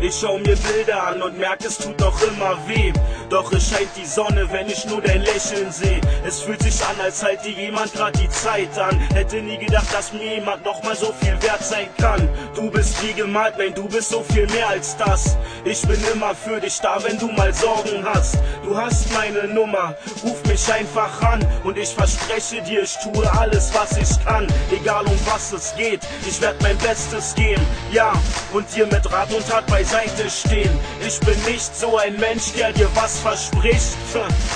[0.00, 2.92] Ich schau mir Bilder an und merk, es tut noch immer weh.
[3.32, 6.02] Doch es scheint die Sonne, wenn ich nur dein Lächeln seh.
[6.22, 8.98] Es fühlt sich an, als halte jemand grad die Zeit an.
[9.14, 12.28] Hätte nie gedacht, dass mir jemand noch mal so viel wert sein kann.
[12.54, 15.38] Du bist wie gemalt, nein, du bist so viel mehr als das.
[15.64, 18.36] Ich bin immer für dich da, wenn du mal Sorgen hast.
[18.64, 21.42] Du hast meine Nummer, ruf mich einfach an.
[21.64, 24.46] Und ich verspreche dir, ich tue alles, was ich kann.
[24.70, 27.64] Egal um was es geht, ich werd mein Bestes geben.
[27.92, 28.12] Ja,
[28.52, 30.78] und dir mit Rat und Tat beiseite Seite stehen.
[31.06, 33.96] Ich bin nicht so ein Mensch, der dir was verspricht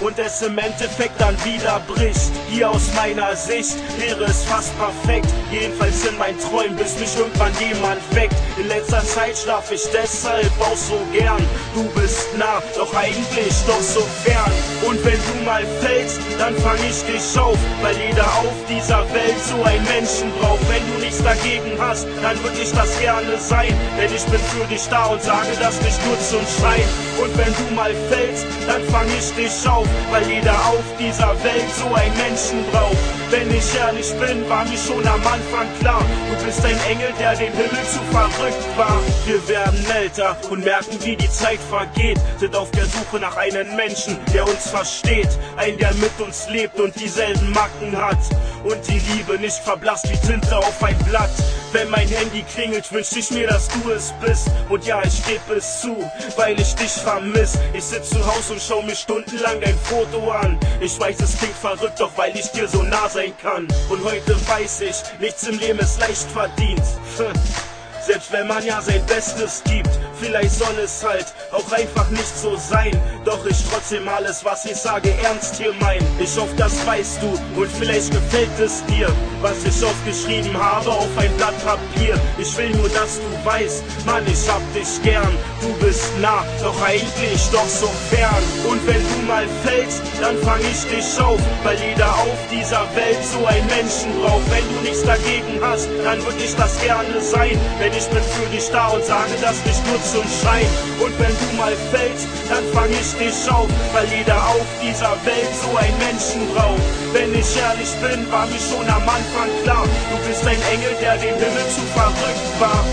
[0.00, 2.30] und es im Endeffekt dann wieder bricht.
[2.48, 5.28] Hier aus meiner Sicht wäre es fast perfekt.
[5.50, 8.34] Jedenfalls in meinen Träumen, bis mich irgendwann jemand weckt.
[8.58, 11.42] In letzter Zeit schlaf ich deshalb auch so gern.
[11.74, 14.52] Du bist nah, doch eigentlich doch so fern.
[14.86, 19.38] Und wenn du mal fällst, dann fang ich dich auf, weil jeder auf dieser Welt
[19.44, 20.68] so einen Menschen braucht.
[20.68, 20.82] Wenn
[21.18, 25.06] nichts dagegen hast, dann würde ich das gerne sein, denn ich bin für dich da
[25.06, 26.88] und sage das nicht nur zum Schreien.
[27.20, 31.68] Und wenn du mal fällst, dann fang ich dich auf, weil jeder auf dieser Welt
[31.76, 32.96] so einen Menschen braucht.
[33.30, 37.34] Wenn ich ehrlich bin, war mir schon am Anfang klar, du bist ein Engel, der
[37.34, 39.00] den Himmel zu verrückt war.
[39.26, 43.76] Wir werden älter und merken, wie die Zeit vergeht, sind auf der Suche nach einem
[43.76, 48.18] Menschen, der uns versteht, ein, der mit uns lebt und dieselben Macken hat
[48.64, 51.30] und die Liebe nicht verblasst wie Tinte auf ein Blatt.
[51.72, 54.48] Wenn mein Handy klingelt, wünsche ich mir, dass du es bist.
[54.68, 55.96] Und ja, ich gebe es zu,
[56.36, 57.58] weil ich dich vermiss.
[57.74, 60.58] Ich sitz zu Hause und schau mir stundenlang dein Foto an.
[60.80, 63.68] Ich weiß, es klingt verrückt, doch weil ich dir so nah sein kann.
[63.88, 66.82] Und heute weiß ich, nichts im Leben ist leicht verdient.
[68.08, 72.56] Selbst wenn man ja sein Bestes gibt, vielleicht soll es halt auch einfach nicht so
[72.56, 72.98] sein.
[73.26, 76.02] Doch ich trotzdem alles, was ich sage, ernst hier mein.
[76.18, 81.18] Ich hoffe, das weißt du und vielleicht gefällt es dir, was ich aufgeschrieben habe auf
[81.18, 82.18] ein Blatt Papier.
[82.38, 85.36] Ich will nur, dass du weißt, Mann, ich hab dich gern.
[85.60, 88.42] Du bist nah, doch eigentlich doch so fern.
[88.70, 93.18] Und wenn du mal fällst, dann fang ich dich auf, weil jeder auf dieser Welt
[93.22, 94.50] so einen Menschen braucht.
[94.50, 97.60] Wenn du nichts dagegen hast, dann würde ich das gerne sein.
[97.78, 100.66] Wenn bin für dich da und sage das nicht nur zum Schein.
[101.00, 105.52] Und wenn du mal fällst, dann fang ich dich auf, weil jeder auf dieser Welt
[105.58, 106.82] so einen Menschen braucht.
[107.12, 111.16] Wenn ich ehrlich bin, war mir schon am Anfang klar, du bist ein Engel, der
[111.16, 112.84] den Himmel zu verrückt war.